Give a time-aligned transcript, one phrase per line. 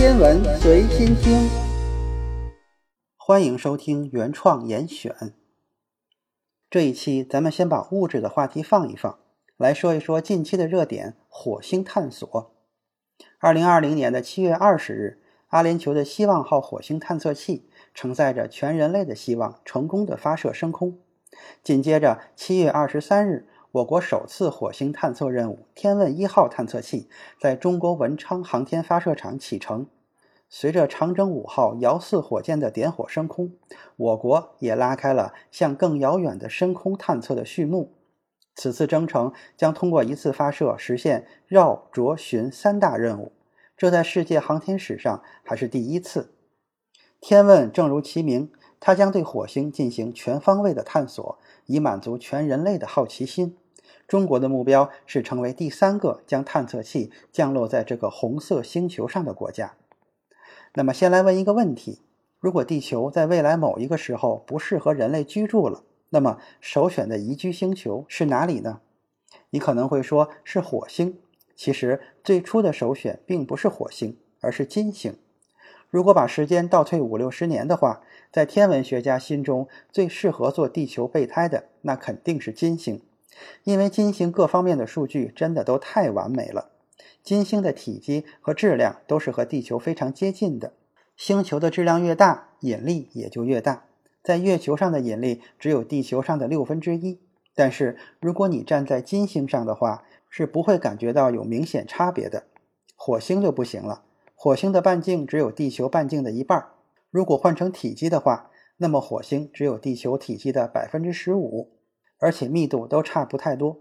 [0.00, 1.46] 天文随心听，
[3.18, 5.14] 欢迎收听原创严选。
[6.70, 9.18] 这一期咱们先把物质的话题放一放，
[9.58, 12.50] 来说一说近期的热点——火星探索。
[13.40, 20.98] 二零二零年的七月二十日，阿联酋的希望号火星探测器承载着全人类的希望，成功的发射升空。
[21.62, 23.46] 紧接着，七月二十三日。
[23.72, 27.08] 我国首次火星探测任务“天问一号”探测器
[27.40, 29.86] 在中国文昌航天发射场启程。
[30.48, 33.52] 随着长征五号遥四火箭的点火升空，
[33.94, 37.92] 我国也拉开了向更遥远的深空探测的序幕。
[38.56, 43.30] 此次征程将通过一次发射实现绕、着、巡三大任务，
[43.76, 46.32] 这在世界航天史上还是第一次。
[47.20, 48.50] 天问正如其名，
[48.80, 53.56] 它将对火星进行全方位的探索，以满足全人类的好奇心。
[54.10, 59.74] 中国的目标是成为第三个将探测器降落在这个红色星球上的国家。
[60.74, 62.00] 那么，先来问一个问题：
[62.40, 68.80] 如果地球在未来某一个时候不适合人类居住了，那么首选的宜居星球是哪里呢？
[69.50, 71.20] 你可能会说是火星。
[71.54, 75.16] 其实，最初的首选并不是火星，而是金星。
[75.88, 78.00] 如果把时间倒退五六十年的话，
[78.32, 83.00] 在天文学家心中最适合做地球备胎的，那肯定是金星。
[83.64, 86.70] 因为金星各方面的数据真的都太完美了，
[87.22, 90.72] 金星的体积和质量都是和地球非常接近的。
[91.16, 93.84] 星球的质量越大，引力也就越大。
[94.22, 97.20] 在月球上的引力只有地球上的六分之一，
[97.54, 102.44] 但是如果你站在金星上的话，是不会感觉到有明显差别的。
[102.96, 106.68] 火星就不行了，火星的半径只有地球半径的一半。
[107.10, 111.70] 如果换成体积的话，那么火星只有地球体积的百分之十五。
[112.20, 113.80] 而且密度都差不太多，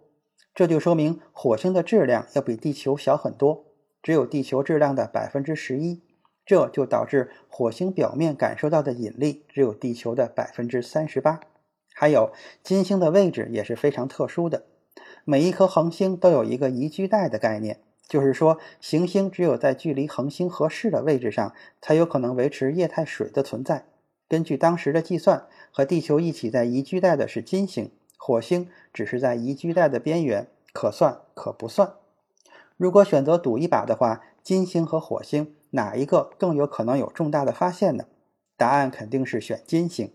[0.55, 3.65] 这就说明火星的质量要比地球小很多，
[4.01, 6.01] 只有地球质量的百分之十一。
[6.45, 11.41] 这就导致火星表面感受到的引力只有地球的百分之三十八。
[11.93, 12.31] 还有，
[12.63, 14.63] 金星的位置也是非常特殊的，
[15.25, 23.85] 每一颗恒星都有一个宜居带的概念，就是说行星只有在距离恒星合适的位置上，才有可能维持液态水的存在。
[24.27, 27.91] 根据当时的计算，和地球一起在宜居带的是金星。
[28.21, 31.93] 火星只是在宜居带的边缘，可算可不算。
[32.75, 38.05] 如果选择赌一把的话，金星和火星哪一个更有可能有重大的发现呢？
[38.57, 40.11] 答案肯定是选金星。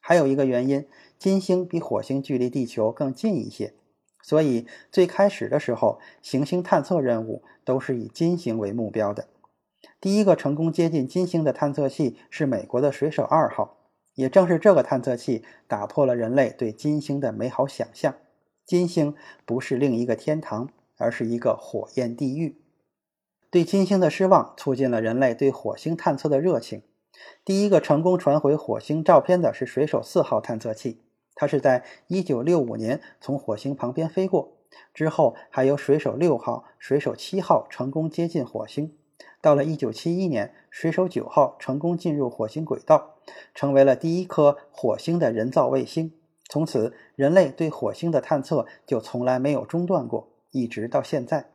[0.00, 0.86] 还有一个原因，
[1.18, 3.74] 金星比火星距离地球更近一些，
[4.22, 9.26] 所以最开始的时候，行星探测任务都是以金星为目标的。
[10.00, 13.77] 第一个成功接近金星的探测器是美国的水手二号。
[14.18, 18.16] 也正是这个探测器打破了人类对金星的美好想象。
[18.64, 19.14] 金星
[19.46, 22.56] 不是另一个天堂，而是一个火焰地狱。
[23.48, 26.82] 对金星的失望促进了人类对火星探测的热情。
[27.44, 31.00] 第一个成功传回火星照片的是水手四号探测器，
[31.36, 34.56] 它是在1965年从火星旁边飞过。
[34.92, 38.92] 之后还有水手六号、水手七号成功接近火星。
[39.40, 43.14] 到了1971年，水手九号成功进入火星轨道。
[43.54, 46.12] 成为了第一颗火星的人造卫星。
[46.50, 51.50] 从此，人类对火星的探测就从来没有中断过，一直到现在。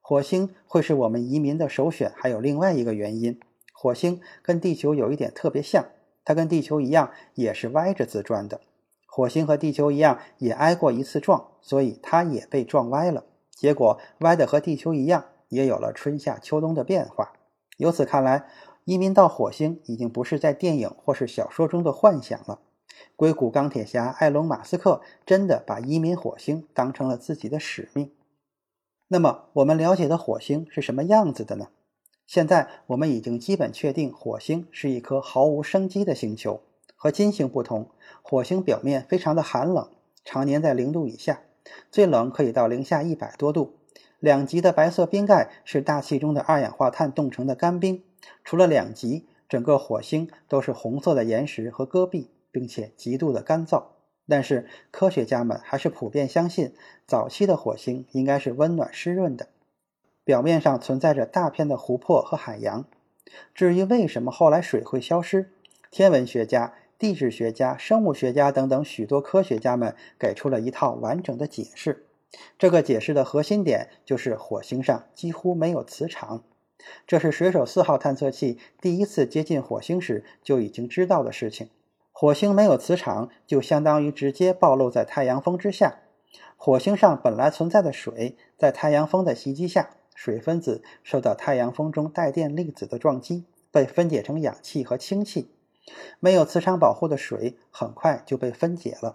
[0.00, 3.38] 火星会是我们移民的首选，还有另外一个原因：
[3.74, 5.84] 火星跟地球有一点特别像，
[6.24, 8.62] 它跟地球一样也是歪着自转的。
[9.06, 13.24] 火星和地球一样，也挨过一次撞，所以它也被撞歪了。
[13.50, 17.34] 结果歪的和地球一样，也有了春夏秋冬的变化。
[17.76, 18.48] 由此看来。
[18.88, 22.60] 移民到火星已经不是在电影或是小说中的幻想了。
[23.16, 28.10] 硅谷钢铁侠埃隆·马斯克真的把移民火星当成了自己的使命。
[29.08, 31.68] 那么，我们了解的火星是什么样子的呢？
[32.26, 36.62] 现在我们已经基本确定，火星是一颗毫无生机的星球。
[36.96, 37.90] 和金星不同，
[38.22, 39.90] 火星表面非常的寒冷，
[40.24, 41.42] 常年在零度以下，
[41.90, 43.74] 最冷可以到零下一百多度。
[44.18, 48.02] 两极的白色冰盖是大气中的二氧化碳冻成的干冰。
[48.44, 53.84] 除了两极，整个火星都是红色的岩石和戈壁，并且极度的干燥。
[54.28, 56.74] 但是科学家们还是普遍相信，
[57.06, 59.48] 早期的火星应该是温暖湿润的，
[60.22, 62.84] 表面上存在着大片的湖泊和海洋。
[63.54, 65.50] 至于为什么后来水会消失，
[65.90, 72.04] 天文学家、地质学家、生物学家等等许多科学家们给出了一套完整的解释。
[72.58, 76.42] 这个解释的核心点就是火星上几乎没有磁场。
[77.06, 81.70] 这是水手四号探测器第一次接近火星时就已经知道的事情。
[82.12, 85.98] 火星没有磁场，就相当于直接暴露在太阳风之下。
[86.56, 95.52] 火星上本来存在的水，在太阳风的袭击下，水分子受到太阳风中带电粒子的撞击，被分解成氧气和氢气。
[96.18, 99.14] 没有磁场保护的水很快就被分解了。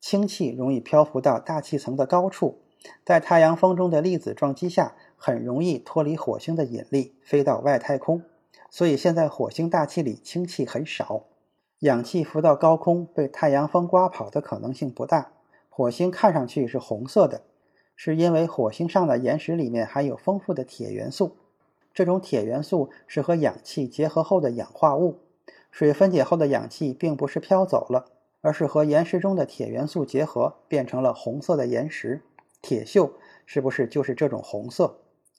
[0.00, 2.58] 氢气容易漂浮到大气层的高处，
[3.04, 8.22] 在太阳风中的粒子撞击下，很容易脱离火星的引力，飞到外太空。
[8.70, 11.24] 所以现在火星大气里氢气很少，
[11.80, 15.32] 氧气浮到高空被太阳风刮跑的可能性不大。
[15.68, 17.42] 火星看上去是红色的，
[17.94, 21.36] 是因为火星上的岩石里面含有丰富的铁元素。
[21.92, 25.18] 这种铁元素是和氧气结合后的氧化物。
[25.70, 28.06] 水分解后的氧气并不是飘走了，
[28.40, 32.22] 而是和岩石中的铁元素结合，变成了红色的岩石。
[32.60, 33.12] 铁锈
[33.46, 34.98] 是不是就是这种红色？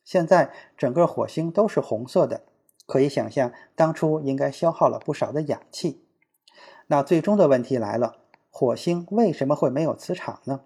[0.09, 2.41] 现在整个火星都是红色的。
[2.87, 6.03] 可以想象，当初应该消耗了不少的氧气。
[6.87, 8.17] 那最终的问题来了：
[8.49, 10.61] 火星为什么会没有磁场呢？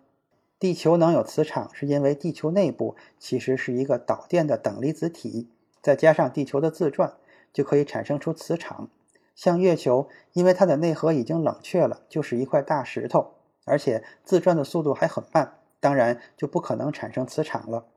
[0.57, 5.49] 地球能有磁场，是因为地球内部其实是一个导电的等离子体，
[5.81, 7.17] 再加上地球的自转，
[7.51, 8.87] 就可以产生出磁场。
[9.35, 13.33] 像月球，因为它的内核已经冷却了，就是一块大石头，
[13.65, 17.87] 而且自转的速度还很慢，当然就不可能产生磁场了。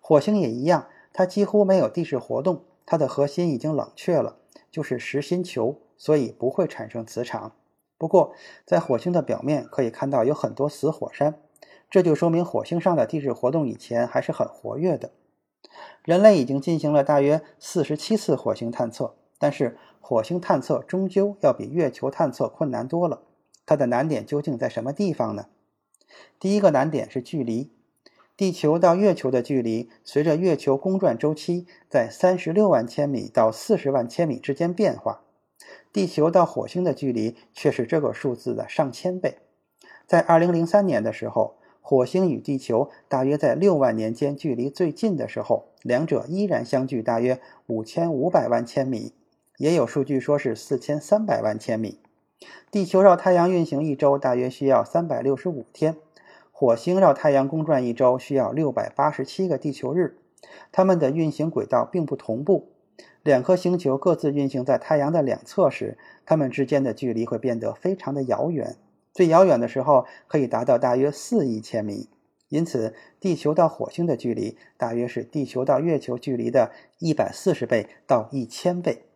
[0.00, 2.64] 火星也一样，它几乎没有地质活动。
[2.86, 4.38] 它的核心已经冷却了，
[4.70, 7.52] 就是实心球，所以不会产生磁场。
[7.96, 8.34] 不过，
[8.64, 11.40] 在火星的表面可以看到有很多死火山，
[11.88, 15.12] 这就说明火星上的地质活动以前还是很活跃的。
[16.02, 23.22] 人类已经进行了大约四十七次火星探测，但是火星探测终究要比月球探测困难多了。
[23.66, 25.46] 它的难点究竟在什么地方呢？
[26.40, 27.70] 第一个难点是距离。
[28.40, 35.20] 地球到月球的距离，随着月球公转周期在三十六万千米到四十万千米之间变化。
[35.92, 39.36] 地球到火星的距离却是这个数字的上千倍。
[40.06, 49.12] 在二零零三年的时候，火星与地球大约在六万年间距离最近的时候，两者依然相距大约五千五百万千米，
[49.58, 51.98] 也有数据说是四千三百万千米。
[52.70, 55.96] 地球绕太阳运行一周大约需要三百六十五天。
[56.60, 60.18] 火星绕太阳公转一周需要六百八十七个地球日，
[60.70, 62.68] 它们的运行轨道并不同步。
[63.22, 65.96] 两颗星球各自运行在太阳的两侧时，
[66.26, 68.76] 它们之间的距离会变得非常的遥远，
[69.14, 72.10] 最遥远的时候可以达到大约四亿千米。
[72.50, 79.06] 因此，地球到火星的距离大约是地球到月球距离的一百四十倍到一千倍。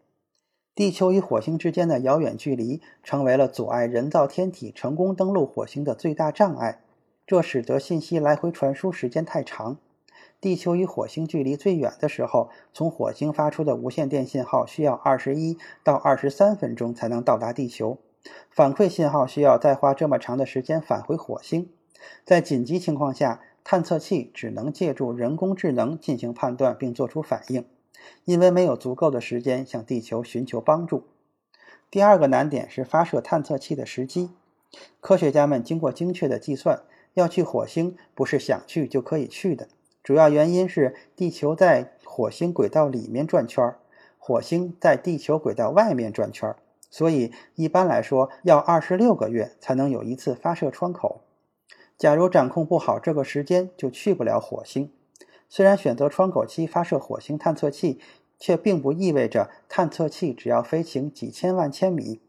[0.75, 6.81] 地球与火星之间的遥远距离，成为了阻碍人造天体成功登陆火星的最大障碍。
[7.27, 9.79] 这使得信息来回传输时间太长。
[10.41, 17.97] 地球与火星距离最远的时候，从火星发出的无线电信号需要二十一到二十三分钟才能到达地球，
[18.51, 21.71] 反馈信号需要再花这么长的时间返回火星。
[22.27, 27.65] 在紧急情况下，探测器只能借助人工智能进行判断并做出反应，
[28.27, 31.05] 因为没有足够的时间向地球寻求帮助。
[31.91, 34.29] 第二个难点是发射探测器的时机。
[35.01, 36.83] 科学家们经过精确的计算。
[37.15, 39.69] 要去火星不是想去就可以去的，
[40.03, 43.79] 主要原因是地球在火星轨道里面转圈儿，
[44.19, 46.57] 火星在地球轨道外面转圈儿，
[46.91, 51.23] 所以一般来说要二十六个月才能有一次发射窗口。
[51.97, 54.91] 假如掌控不好这个时间，就去不了火星。
[55.49, 58.01] 虽然选择窗口期发射火星探测器，
[58.41, 62.21] 却并不意味着探测器只要飞行几千万千米，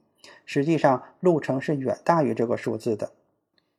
[0.45, 3.09] 实际上路程是远大于这个数字的。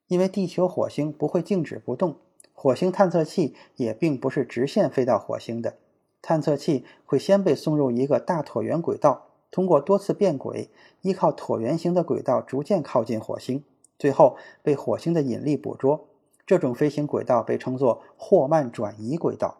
[0.08, 2.16] 因为地球、火星不会静止不动，
[2.52, 5.74] 火星探测器也并不是直线飞到火星的。
[6.22, 10.70] 探测器会先被送入一个大椭圆轨道，通过多次变轨，
[11.02, 13.62] 依靠椭圆形的轨道逐渐靠近火星，
[13.98, 16.06] 最后被火星的引力捕捉。
[16.46, 19.58] 这种飞行轨道被称作霍曼转移轨道。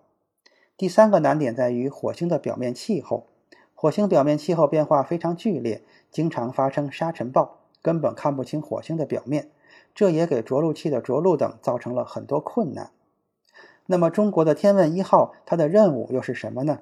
[0.76, 3.26] 第三个难点在于火星的表面气候。
[3.74, 9.50] 火星表面气候变化非常剧烈，经常发生沙尘暴，根本看不清火星的表面。
[9.96, 12.90] 这也给着陆器的着陆等造成了很多困难。
[13.86, 16.80] 那么，中国的天问一号它的任务又是什么呢？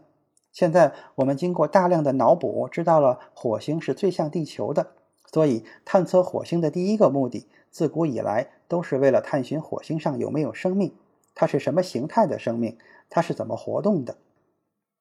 [0.50, 4.88] 现在我们经过大量的脑补，知道了火星是最像地球的，
[5.26, 10.92] 所以探测火星的第一个目的，自古以来都是为了探寻火星上有没有生命，
[11.36, 12.76] 它是什么形态的生命，
[13.08, 14.16] 它是怎么活动的。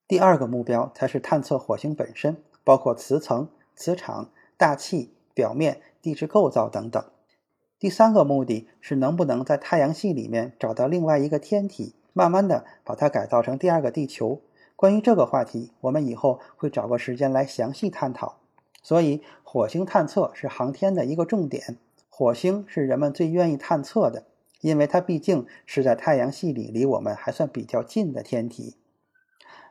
[0.07, 7.03] 第二个目标才是探测火星本身，包括磁层、磁场、大气、表面、地质构造等等。
[7.79, 14.41] 第三个目的是能不能在太阳系里面找到另外一个天体，慢慢的把它改造成第二个地球。
[14.75, 18.37] 关于这个话题，我们以后会找个时间来详细探讨。
[18.81, 21.77] 所以，火星探测是航天的一个重点。
[22.09, 24.25] 火星是人们最愿意探测的，
[24.61, 28.75] 因为它毕竟是在太阳系里离我们还算比较近的天体。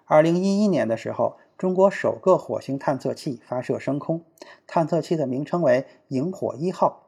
[0.09, 4.25] 2011年的时候，中国首个火星探测器发射升空，
[4.67, 7.02] 探测器的名称为“萤火一号”。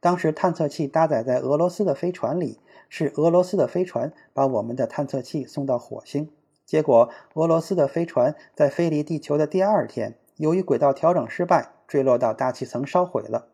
[0.00, 6.30] 当时探测器搭载在俄罗斯的飞船里，是俄罗斯的飞船把我们的探测器送到火星。
[6.64, 13.46] 结果，俄罗斯的飞船在飞离地球的第二天，由于轨道调整失败，坠落到大气层烧毁了。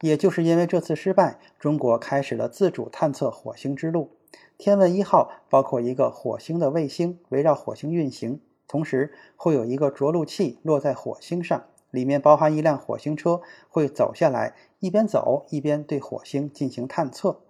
[0.00, 4.10] 也就是因为这次失败，中国开始了自主探测火星之路。
[4.58, 8.40] 天问一号包括一个火星的卫星围绕火星运行。
[8.68, 17.42] 同时会有一个着陆器落在火星上，里面包含一辆火星车，会走下来，一边走一边对火星进行探测。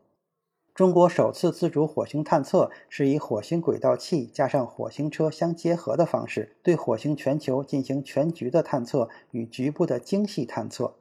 [0.75, 10.95] 中国首次自主火星探测是以火星轨道器加上火星车相结合的方式，对火星全球进行全局的探测与局部的精细探测。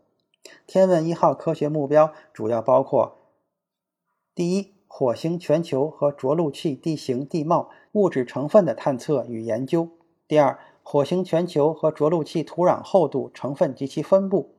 [0.67, 3.17] 天问一号科学目标主要包括：
[4.35, 9.87] 第一，火星全球和着陆器地形地貌、物质成分的探测与研究。
[10.27, 10.59] 第二，
[10.91, 14.49] 火星全球和着陆器土壤厚度、成分及其分布；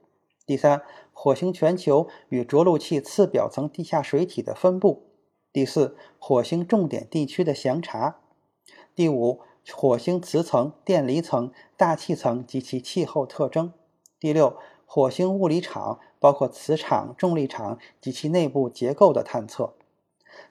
[0.47, 0.81] 第三，
[1.12, 5.03] 火星全球与着陆器次表层地下水体的分布；
[5.53, 8.15] 第四，火星重点地区的详查；
[8.95, 9.41] 第五，
[9.75, 13.75] 火星磁层、电离层、大气层及其气候特征；
[14.19, 19.75] 第六，火星物理场，包括磁场、重力场及其内部结构的探测。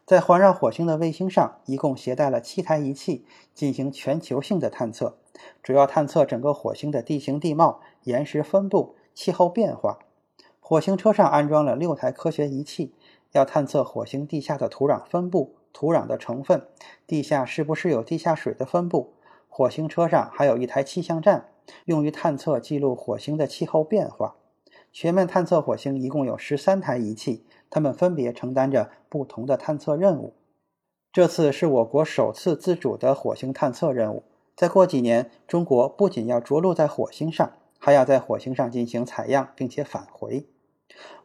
[0.06, 5.18] 在环绕火星的卫星上，一共携带了七台仪器进行全球性的探测，
[5.64, 10.00] 主要探测整个火星的地形地貌、岩石分布、气候变化。
[10.60, 12.94] 火星车上安装了六台科学仪器，
[13.32, 16.68] 要探测火星地下的土壤分布、土壤的成分、
[17.06, 19.14] 地下是不是有地下水的分布。
[19.50, 21.50] 火星车上还有一台气象站，
[21.86, 24.36] 用于探测记录火星的气候变化。
[24.94, 27.46] 全面探测火星一共有十三台仪器。
[27.72, 30.36] 他们分别承担着不同的探测任务。
[31.12, 34.24] 这次是我国首次自主的火星探测任务。
[34.56, 40.46] 再过几年，中国不仅要着陆在火星上，还要在火星上进行采样，并且返回。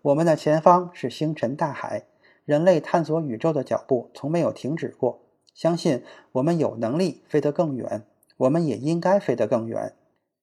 [0.01, 2.07] 我们的前方是星辰大海，
[2.45, 5.21] 人类探索宇宙的脚步从没有停止过。
[5.53, 9.95] 相信我们有能力飞得更远，我们也应该飞得更远。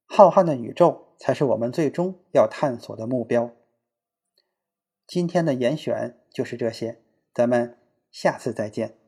[0.06, 3.50] 浩瀚的宇宙才是我们最终要探索的目标。
[5.06, 7.00] 今天的严选就是这些，
[7.34, 7.78] 咱们
[8.12, 9.03] 下次再见。